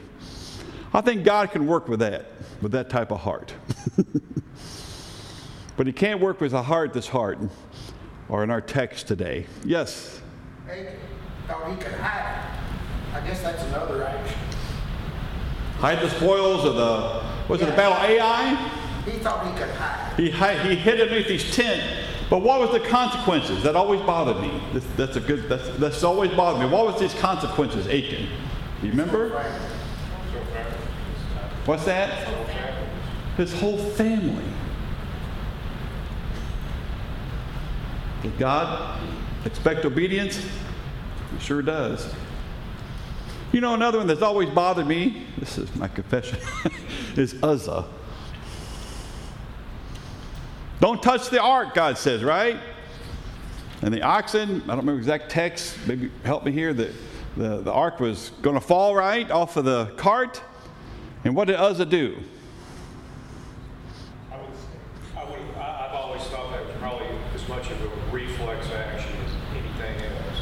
[0.93, 2.27] I think God can work with that
[2.61, 3.53] with that type of heart.
[5.77, 7.51] but he can't work with a heart that's hardened,
[8.27, 9.45] or in our text today.
[9.63, 10.21] Yes?
[10.67, 10.85] He
[11.47, 12.57] thought he could hide.
[13.13, 14.37] I guess that's another action.
[15.77, 17.67] Hide the spoils of the, was yeah.
[17.67, 18.55] it the battle Ai?
[19.05, 20.13] He thought he could hide.
[20.17, 20.29] He,
[20.69, 21.81] he hid underneath his tent.
[22.29, 23.63] But what was the consequences?
[23.63, 24.61] That always bothered me.
[24.71, 25.49] That's, that's a good.
[25.49, 26.71] That's, that's always bothered me.
[26.71, 28.27] What was these consequences, Achan?
[28.81, 29.43] Do you remember?
[31.65, 32.27] What's that?
[33.37, 34.43] His whole family.
[38.23, 38.99] Did God
[39.45, 40.37] expect obedience?
[40.37, 42.13] He sure does.
[43.51, 46.37] You know, another one that's always bothered me, this is my confession,
[47.15, 47.85] is Uzzah.
[50.79, 52.59] Don't touch the ark, God says, right?
[53.81, 56.93] And the oxen, I don't remember exact text, maybe help me here, the,
[57.37, 60.41] the, the ark was going to fall right off of the cart.
[61.29, 62.17] And what did Uzzah do?
[64.31, 64.49] I would,
[65.15, 69.11] I would, I, have always thought that was probably as much of a reflex action
[69.23, 70.41] as anything else.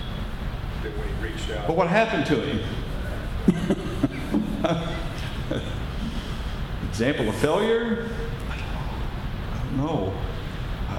[0.84, 1.68] That when he reached out.
[1.68, 2.64] But what happened to him?
[6.88, 8.10] Example of failure?
[8.50, 10.14] I don't know.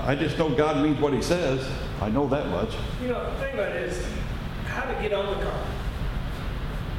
[0.04, 1.66] I just know God means what He says.
[2.02, 2.74] I know that much.
[3.00, 4.06] You know, the thing about it is
[4.66, 5.64] how to get on the car.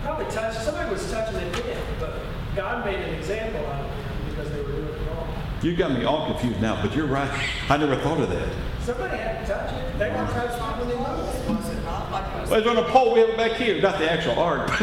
[0.02, 0.56] Probably touch.
[0.58, 2.16] Somebody was touching it in, but
[2.56, 5.34] God made an example out of them because they were doing it wrong.
[5.62, 7.30] You got me all confused now, but you're right.
[7.70, 8.50] I never thought of that.
[8.82, 10.00] Somebody had to touch it.
[10.00, 11.50] They weren't touched when they moved.
[11.50, 13.14] Was it not like well, it's on a pole.
[13.14, 13.82] We have it back here.
[13.82, 14.68] Not the actual ark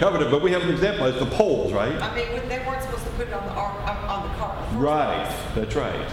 [0.00, 1.06] covered it, but we have an example.
[1.06, 1.92] It's the poles, right?
[2.00, 4.58] I mean, they weren't supposed to put it on the ark on the cart.
[4.74, 5.32] Right.
[5.54, 6.08] That's right.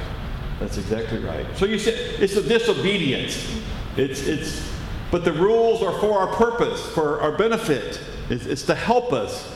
[0.60, 1.46] That's exactly right.
[1.56, 3.62] So you said it's a disobedience.
[3.98, 4.72] It's it's,
[5.10, 8.00] but the rules are for our purpose, for our benefit.
[8.30, 9.55] It's, it's to help us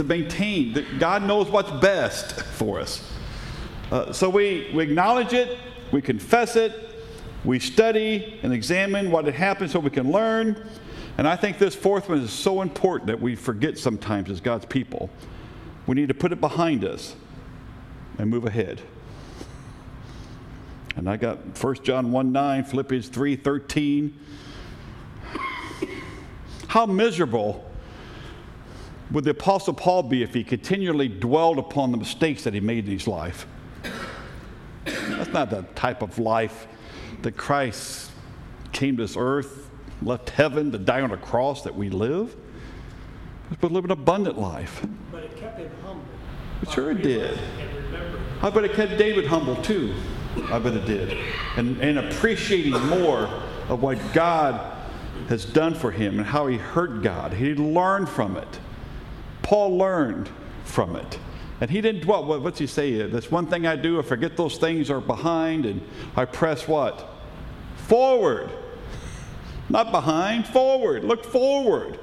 [0.00, 3.06] to maintain that God knows what's best for us.
[3.92, 5.58] Uh, so we, we acknowledge it,
[5.92, 6.72] we confess it,
[7.44, 10.66] we study and examine what had happened so we can learn.
[11.18, 14.64] And I think this fourth one is so important that we forget sometimes as God's
[14.64, 15.10] people.
[15.86, 17.14] We need to put it behind us
[18.16, 18.80] and move ahead.
[20.96, 24.18] And I got 1 John 1 9, Philippians 3 13.
[26.68, 27.69] How miserable
[29.10, 32.86] would the Apostle Paul be if he continually dwelled upon the mistakes that he made
[32.86, 33.46] in his life?
[34.84, 36.66] That's not the type of life
[37.22, 38.10] that Christ
[38.72, 39.70] came to this earth,
[40.02, 42.36] left heaven to die on a cross that we live.
[43.60, 44.86] But live an abundant life.
[45.10, 46.04] But it kept him humble.
[46.72, 47.38] Sure it did.
[48.42, 49.94] I bet it kept David humble too.
[50.50, 51.18] I bet it did.
[51.56, 53.28] And, and appreciating more
[53.68, 54.78] of what God
[55.28, 57.32] has done for him and how he hurt God.
[57.32, 58.60] He learned from it.
[59.50, 60.30] Paul learned
[60.62, 61.18] from it.
[61.60, 63.02] And he didn't dwell, what, what's he say?
[63.08, 65.82] That's one thing I do, I forget those things are behind, and
[66.14, 67.10] I press what?
[67.74, 68.52] Forward.
[69.68, 71.02] Not behind, forward.
[71.02, 71.98] Look forward.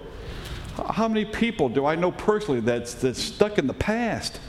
[0.89, 4.41] How many people do I know personally that's, that's stuck in the past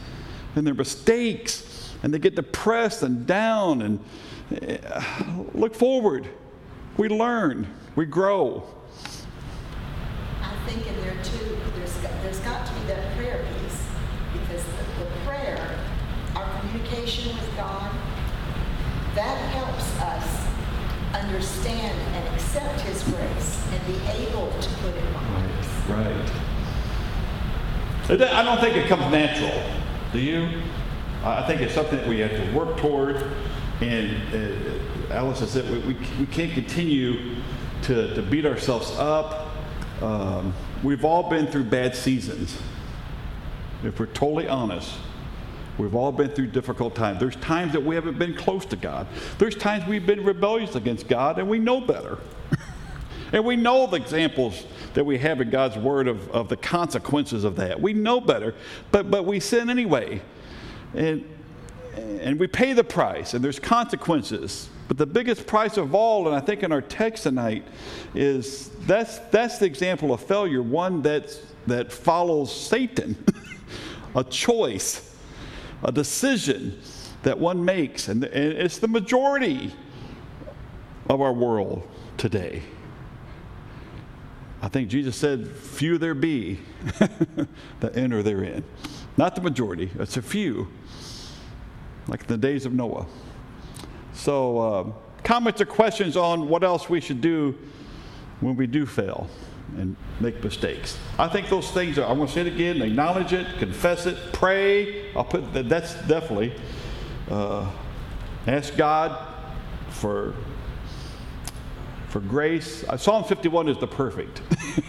[0.56, 4.00] and their mistakes, and they get depressed and down and
[4.61, 6.28] uh, look forward.
[6.96, 8.66] We learn, we grow.
[10.42, 13.87] I think in there too, there's, got- there's got to be that prayer piece,
[14.32, 15.78] because the, the prayer,
[16.34, 16.44] our
[16.88, 17.90] communication with God,
[19.14, 20.46] that helps us
[21.14, 25.66] understand and accept His grace and be able to put it behind us.
[25.88, 26.31] Right.
[28.33, 29.62] I don't think it comes natural.
[30.12, 30.62] Do you?
[31.24, 33.22] I think it's something that we have to work toward.
[33.81, 37.37] And uh, Alice has said we, we, we can't continue
[37.83, 39.51] to, to beat ourselves up.
[40.01, 42.59] Um, we've all been through bad seasons.
[43.85, 44.94] If we're totally honest,
[45.78, 47.20] we've all been through difficult times.
[47.20, 49.06] There's times that we haven't been close to God.
[49.38, 52.18] There's times we've been rebellious against God, and we know better.
[53.32, 57.44] and we know the examples that we have in God's Word of, of the consequences
[57.44, 57.80] of that.
[57.80, 58.54] We know better,
[58.90, 60.20] but, but we sin anyway.
[60.94, 61.24] And,
[61.94, 64.68] and we pay the price, and there's consequences.
[64.88, 67.64] But the biggest price of all, and I think in our text tonight,
[68.14, 73.22] is that's, that's the example of failure, one that's, that follows Satan,
[74.14, 75.07] a choice,
[75.82, 76.80] a decision
[77.22, 78.08] that one makes.
[78.08, 79.74] And, it's the majority
[81.08, 82.62] of our world today.
[84.60, 86.60] I think Jesus said, Few there be
[87.80, 88.64] that enter therein.
[89.16, 90.68] Not the majority, it's a few,
[92.06, 93.06] like in the days of Noah.
[94.12, 97.56] So, uh, comments or questions on what else we should do
[98.40, 99.28] when we do fail
[99.76, 100.98] and make mistakes.
[101.18, 104.16] I think those things are, I'm going to say it again, acknowledge it, confess it,
[104.33, 105.14] pray.
[105.14, 106.54] I'll put that, that's definitely.
[107.31, 107.70] Uh,
[108.46, 109.35] ask God
[109.90, 110.35] for
[112.09, 112.85] for grace.
[112.85, 114.40] Uh, Psalm 51 is the perfect.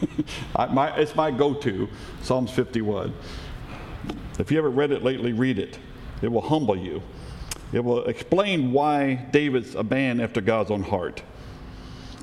[0.56, 1.90] I, my, it's my go-to,
[2.22, 3.14] Psalms 51.
[4.40, 5.78] If you haven't read it lately, read it.
[6.22, 7.02] It will humble you.
[7.74, 11.22] It will explain why David's a man after God's own heart.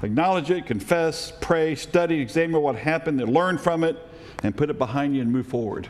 [0.07, 3.97] Acknowledge it, confess, pray, study, examine what happened, and learn from it,
[4.45, 5.89] and put it behind you and move forward.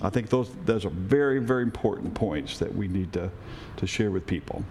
[0.00, 3.30] I think those, those are very, very important points that we need to,
[3.76, 4.64] to share with people.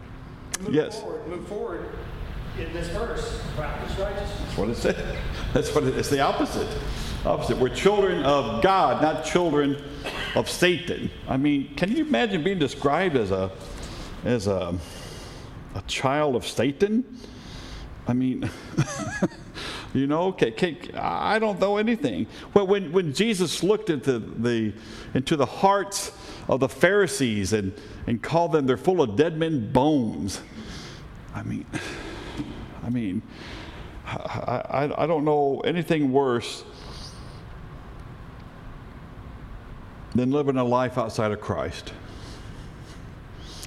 [0.61, 0.99] Move Yes.
[0.99, 1.89] forward, move forward
[2.59, 4.31] in this verse, practice righteousness.
[4.41, 5.17] That's what it said.
[5.53, 6.67] That's what it, it's the opposite.
[7.23, 7.57] Opposite.
[7.59, 9.79] We're children of God, not children
[10.33, 11.11] of Satan.
[11.27, 13.51] I mean, can you imagine being described as a
[14.25, 14.75] as a
[15.75, 17.03] a child of Satan?
[18.07, 18.49] I mean,
[19.93, 22.27] you know, okay, I don't know anything.
[22.53, 24.73] Well, when when Jesus looked into the
[25.13, 26.11] into the hearts
[26.47, 27.73] of the Pharisees and
[28.05, 30.41] and called them they're full of dead men bones.
[31.35, 31.65] I mean,
[32.83, 33.21] I mean,
[34.05, 36.63] I, I, I don't know anything worse
[40.15, 41.93] than living a life outside of Christ.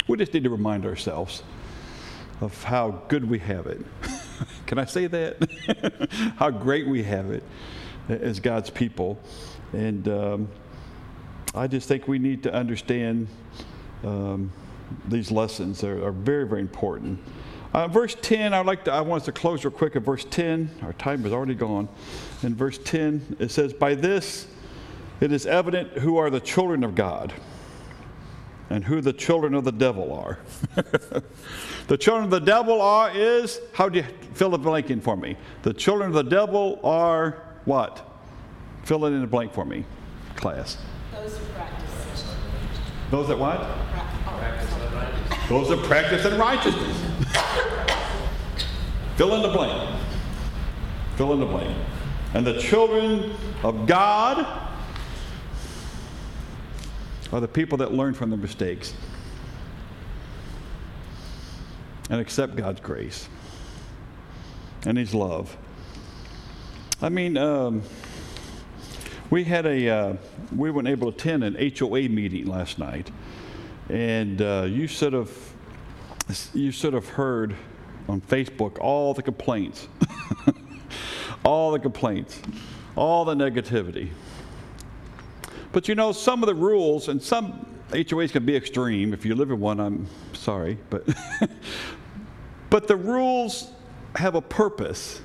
[0.09, 1.43] We just need to remind ourselves
[2.41, 3.81] of how good we have it.
[4.71, 6.13] Can I say that?
[6.37, 7.43] how great we have it
[8.09, 9.19] as God's people.
[9.73, 10.49] And um,
[11.57, 13.27] I just think we need to understand
[14.05, 14.53] um,
[15.09, 17.19] these lessons are, are very, very important.
[17.75, 20.25] Uh, verse 10, I'd like to, I want us to close real quick at verse
[20.31, 20.71] 10.
[20.83, 21.89] Our time is already gone.
[22.45, 24.47] In verse 10, it says, By this
[25.21, 27.33] it is evident who are the children of God
[28.71, 30.39] and who the children of the devil are.
[31.89, 34.05] the children of the devil are is, how do you
[34.35, 35.37] fill the blank in for me?
[35.63, 38.07] The children of the devil are what?
[38.85, 39.85] Fill it in the blank for me,
[40.37, 40.79] class.
[41.13, 42.25] Those who practice.
[43.11, 43.59] Those that what?
[43.59, 46.97] pra- oh, Those that practice in righteousness.
[49.17, 50.01] Fill in the blank.
[51.17, 51.77] Fill in the blank.
[52.35, 53.33] And the children
[53.65, 54.70] of God
[57.33, 58.95] are the people that learn from their mistakes
[62.09, 63.29] and accept God's grace
[64.85, 65.57] and His love.
[67.01, 67.83] I mean, um,
[69.31, 70.15] we had a, uh,
[70.55, 73.11] we weren't able to attend an HOA meeting last night,
[73.89, 75.31] and uh, you should have,
[76.53, 77.55] you should have heard
[78.09, 79.87] on Facebook all the complaints,
[81.45, 82.41] all the complaints,
[82.97, 84.11] all the negativity.
[85.73, 89.13] But you know, some of the rules and some HOAs can be extreme.
[89.13, 91.09] If you live in one, I'm sorry, but
[92.71, 93.71] but the rules
[94.17, 95.21] have a purpose.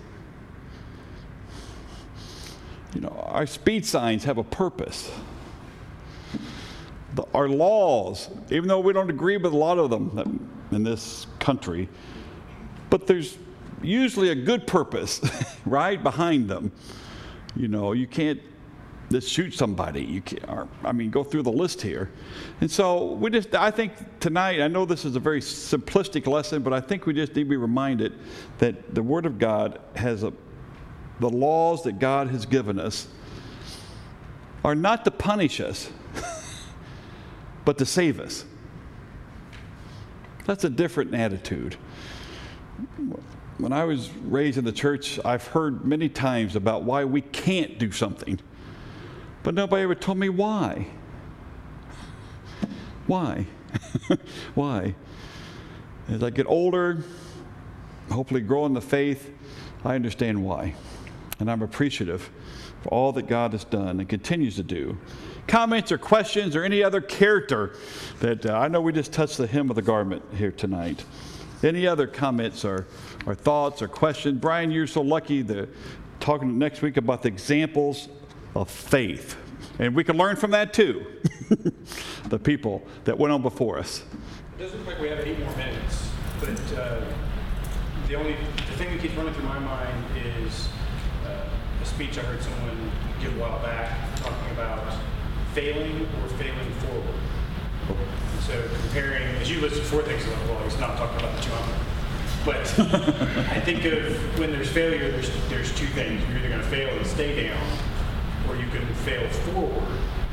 [2.93, 5.11] You know, our speed signs have a purpose.
[7.15, 11.27] The, our laws, even though we don't agree with a lot of them in this
[11.39, 11.89] country,
[12.89, 13.37] but there's
[13.81, 15.21] usually a good purpose,
[15.65, 16.71] right, behind them.
[17.55, 18.39] You know, you can't
[19.11, 20.03] just shoot somebody.
[20.03, 22.11] You can't, or, I mean, go through the list here.
[22.61, 26.63] And so we just, I think tonight, I know this is a very simplistic lesson,
[26.63, 28.13] but I think we just need to be reminded
[28.57, 30.33] that the Word of God has a,
[31.19, 33.07] the laws that God has given us
[34.63, 35.91] are not to punish us,
[37.65, 38.45] but to save us.
[40.45, 41.75] That's a different attitude.
[43.57, 47.79] When I was raised in the church, I've heard many times about why we can't
[47.79, 48.39] do something,
[49.45, 50.87] but nobody ever told me why.
[53.05, 53.45] Why?
[54.55, 54.95] why?
[56.09, 57.03] As I get older,
[58.09, 59.31] hopefully grow in the faith,
[59.83, 60.73] I understand why.
[61.39, 62.27] And I'm appreciative
[62.81, 64.97] for all that God has done and continues to do.
[65.45, 67.75] Comments or questions or any other character
[68.21, 71.05] that uh, I know we just touched the hem of the garment here tonight.
[71.61, 72.87] Any other comments or,
[73.27, 74.39] or thoughts or questions?
[74.39, 75.69] Brian, you're so lucky to
[76.19, 78.09] talking next week about the examples
[78.55, 79.37] of faith.
[79.79, 81.05] And we can learn from that too.
[82.29, 84.03] the people that went on before us.
[84.57, 87.01] It doesn't look like we have eight more minutes, but uh,
[88.07, 90.05] the only the thing that keeps running through my mind
[90.45, 90.69] is
[91.25, 91.49] uh,
[91.81, 92.91] a speech I heard someone
[93.21, 94.81] give a while back talking about
[95.53, 97.15] failing or failing forward.
[97.89, 101.65] And so comparing, as you listed four things, well, he's not talking about the jump.
[102.45, 102.79] But
[103.49, 106.21] I think of when there's failure, there's, there's two things.
[106.29, 107.77] You're either going to fail and stay down,
[108.49, 109.87] or you can fail forward.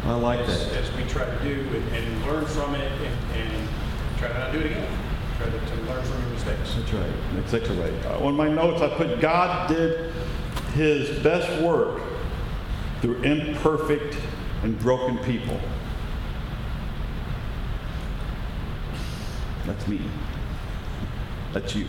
[0.05, 0.83] I like as, that.
[0.83, 3.69] As we try to do and, and learn from it and, and
[4.19, 4.99] try to not do it again.
[5.39, 6.75] Try to, to learn from your mistakes.
[6.75, 7.13] That's right.
[7.35, 8.07] That's exactly right.
[8.07, 10.13] Uh, on my notes, I put God did
[10.75, 12.01] his best work
[13.01, 14.17] through imperfect
[14.63, 15.61] and broken people.
[19.67, 20.01] That's me.
[21.53, 21.87] That's you.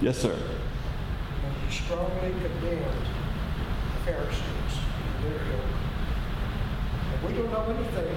[0.00, 0.32] Yes, sir.
[0.34, 4.59] And he strongly condemned the Pharisees
[5.26, 8.16] and we don't know anything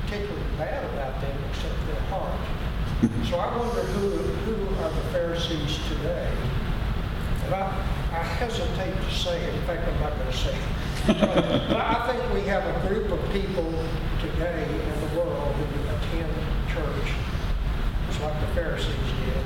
[0.00, 2.40] particularly bad about them except their heart.
[3.28, 6.30] so I wonder who, who are the Pharisees today?
[7.46, 7.66] And I,
[8.12, 9.54] I hesitate to say it.
[9.54, 10.62] In fact, I'm not going to say it.
[11.06, 13.70] but I think we have a group of people
[14.20, 15.64] today in the world who
[15.96, 16.32] attend
[16.72, 17.14] church
[18.06, 19.44] just like the Pharisees did.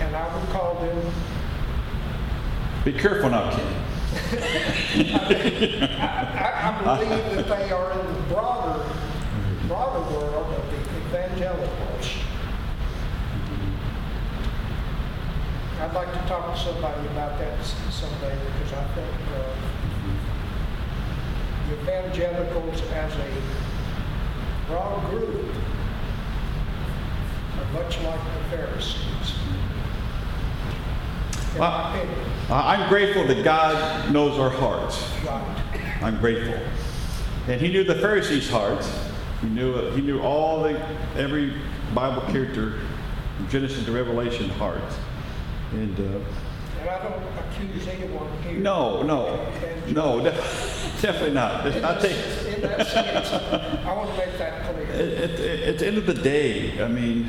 [0.00, 1.12] And I would call them
[2.84, 3.74] Be careful now, Ken.
[6.00, 8.82] I, I believe that they are in the broader,
[9.68, 12.06] broader world of the evangelicals.
[15.80, 19.44] I'd like to talk to somebody about that someday because I think uh,
[21.68, 23.42] the evangelicals as a
[24.66, 25.54] broad group
[27.58, 29.34] are much like the Pharisees.
[31.58, 31.70] Well,
[32.50, 35.04] I- I'm grateful that God knows our hearts.
[36.02, 36.58] I'm grateful.
[37.48, 38.90] And he knew the Pharisees' hearts.
[39.40, 40.80] He knew he knew all the
[41.16, 41.52] every
[41.94, 42.74] Bible character
[43.36, 44.96] from Genesis to Revelation hearts.
[45.72, 46.02] And uh,
[46.80, 48.58] And I don't accuse anyone here.
[48.58, 49.46] no, no,
[49.88, 50.30] no, de-
[51.00, 51.66] definitely not.
[51.66, 55.40] It's In not that, take- in that sense, I want to make that at, at,
[55.40, 57.28] at the end of the day, I mean,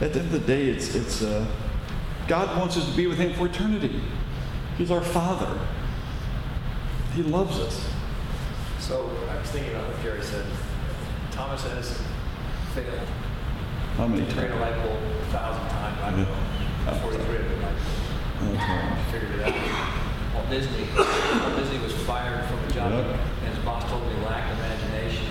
[0.00, 1.44] at the end of the day, it's it's uh,
[2.30, 4.00] God wants us to be with Him for eternity.
[4.78, 5.50] He's our Father.
[7.16, 7.84] He loves us.
[8.78, 10.46] So I was thinking about what Jerry said.
[11.32, 12.00] Thomas has
[12.72, 13.00] failed.
[13.96, 14.76] How many He created a times?
[14.76, 15.98] light bulb a thousand times.
[16.04, 16.92] I don't know.
[16.92, 18.54] Before he created the light bulb.
[18.54, 19.06] That's right.
[19.10, 20.34] figured it out.
[20.34, 23.18] Walt Disney, Walt Disney was fired from a job, Yep.
[23.44, 25.26] and his boss told him he lacked imagination.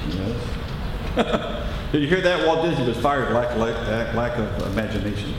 [1.15, 1.71] Yes.
[1.93, 2.45] Did you hear that?
[2.45, 5.33] Walt Disney was fired lack, lack, lack of imagination.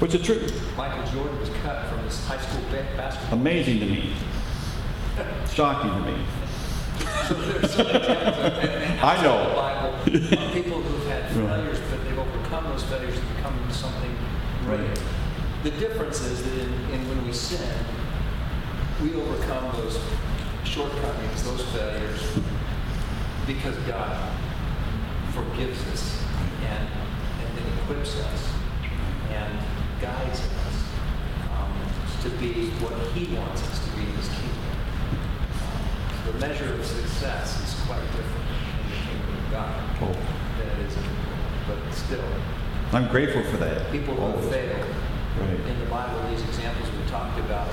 [0.00, 0.76] Which the truth?
[0.78, 3.38] Michael Jordan was cut from his high school ba- basketball.
[3.38, 4.14] Amazing to me.
[5.52, 6.24] Shocking to me.
[7.28, 9.48] So there's some examples of, and, and I know.
[9.50, 14.16] the Bible, of people who've had failures, but they've overcome those failures and become something
[14.64, 14.80] great.
[14.80, 15.02] Right.
[15.64, 17.70] The difference is that in, in when we sin,
[19.02, 20.00] we overcome those
[20.64, 22.38] shortcomings, those failures,
[23.46, 24.32] because God
[25.34, 26.24] forgives us
[26.62, 28.48] and, and then equips us
[29.30, 29.58] and
[30.00, 30.76] guides us
[31.52, 31.72] um,
[32.22, 34.66] to be what He wants us to be in His kingdom.
[36.26, 38.48] The measure of success is quite different
[38.80, 40.12] in the kingdom of God Oh.
[40.58, 41.84] than it is in the world.
[41.84, 42.24] But still,
[42.92, 43.90] I'm grateful for that.
[43.92, 44.48] people who Always.
[44.48, 44.86] failed
[45.38, 45.60] Right.
[45.68, 47.68] in the Bible, these examples we talked about,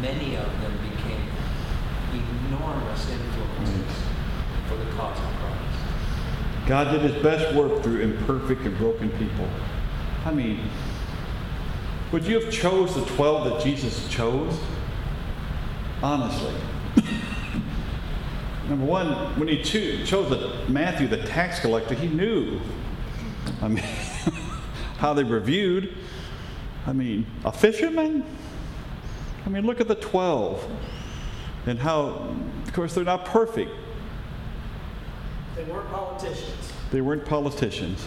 [0.00, 1.24] many of them became
[2.14, 3.92] enormous influences
[4.68, 6.66] for the cause of Christ.
[6.68, 9.48] God did his best work through imperfect and broken people.
[10.24, 10.60] I mean,
[12.12, 14.58] would you have chose the 12 that Jesus chose?
[16.02, 16.54] Honestly.
[18.68, 22.60] Number one, when he cho- chose the, Matthew, the tax collector, he knew.
[23.62, 23.84] I mean,
[24.98, 25.94] how they were viewed.
[26.86, 28.24] I mean, a fisherman?
[29.44, 30.68] I mean, look at the 12
[31.66, 32.34] and how,
[32.64, 33.70] of course, they're not perfect.
[35.56, 36.72] They weren't politicians.
[36.92, 38.06] They weren't politicians.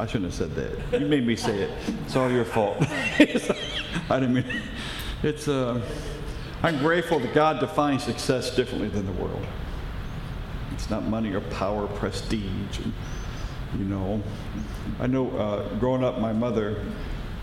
[0.00, 0.98] I shouldn't have said that.
[0.98, 1.70] You made me say it.
[2.06, 2.78] It's all your fault.
[2.88, 4.62] I didn't mean.
[5.22, 5.46] It's.
[5.46, 5.82] Uh,
[6.62, 9.46] I'm grateful that God defines success differently than the world.
[10.72, 12.94] It's not money or power, prestige, and
[13.78, 14.22] you know.
[14.98, 15.30] I know.
[15.36, 16.82] Uh, growing up, my mother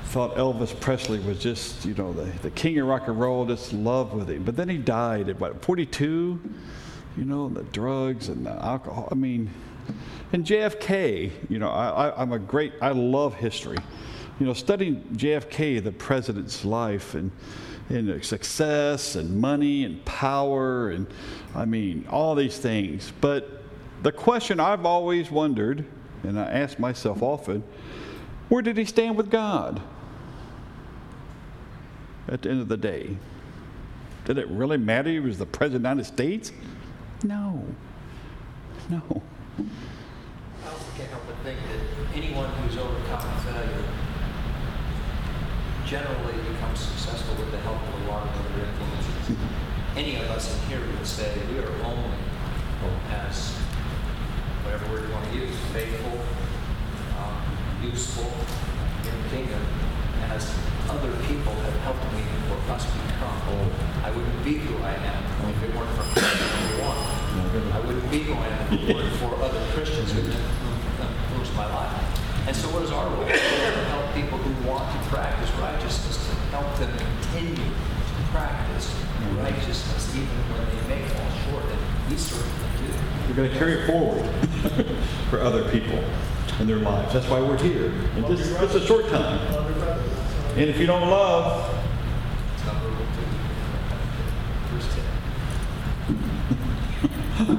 [0.05, 3.72] thought Elvis Presley was just, you know, the, the king of rock and roll, just
[3.72, 4.43] loved with him.
[4.43, 6.39] But then he died at what, 42?
[7.18, 9.10] You know, the drugs and the alcohol.
[9.12, 9.51] I mean,
[10.34, 13.78] and JFK, you know, I, I'm a great, I love history.
[14.39, 17.32] You know, studying JFK, the president's life, and,
[17.89, 21.07] and success, and money, and power, and
[21.55, 23.11] I mean, all these things.
[23.19, 23.63] But
[24.03, 25.86] the question I've always wondered,
[26.23, 27.63] and I ask myself often,
[28.49, 29.82] where did he stand with God
[32.28, 33.17] at the end of the day?
[34.25, 36.51] Did it really matter he was the president of the United States?
[37.23, 37.63] No.
[38.89, 39.23] No.
[39.57, 43.84] I also can't help but think that anyone who's overcome failure
[45.88, 49.38] generally becomes successful with the help of a lot of other influences.
[49.95, 52.11] Any of us in here would say we are only
[53.09, 53.55] as,
[54.67, 56.19] whatever word you want to use, faithful,
[57.15, 57.39] um,
[57.81, 58.27] useful
[59.07, 59.63] in the kingdom
[60.27, 60.51] as
[60.91, 63.39] other people have helped me or us become.
[64.03, 65.23] I wouldn't be who I am
[65.55, 67.71] if it weren't for number one.
[67.71, 71.65] I wouldn't be who I am if it weren't for other Christians who influenced my
[71.73, 72.45] life.
[72.45, 73.96] And so what is our role?
[74.18, 78.95] To help people who want to practice righteousness, to help them continue to practice
[79.38, 82.89] righteousness even when they may fall short, and we certainly do.
[83.28, 84.26] We're going to carry it forward
[85.30, 86.03] for other people
[86.59, 87.13] in their lives.
[87.13, 87.91] That's why we're here.
[88.15, 89.39] And this, this is a short time.
[90.55, 91.70] And if you don't love,
[92.55, 93.22] It's number two.
[94.74, 94.89] Verse
[97.38, 97.57] 10.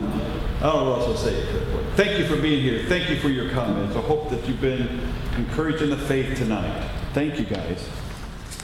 [0.59, 1.78] I don't know what else to say.
[1.99, 2.85] Thank you for being here.
[2.85, 3.97] Thank you for your comments.
[3.97, 5.01] I hope that you've been
[5.37, 6.89] encouraged in the faith tonight.
[7.13, 7.89] Thank you, guys.